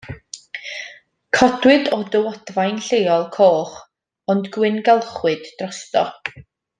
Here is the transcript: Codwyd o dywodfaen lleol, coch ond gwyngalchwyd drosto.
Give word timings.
Codwyd 1.39 1.89
o 1.97 1.99
dywodfaen 2.15 2.81
lleol, 2.87 3.27
coch 3.37 3.75
ond 4.35 4.49
gwyngalchwyd 4.57 5.45
drosto. 5.61 6.07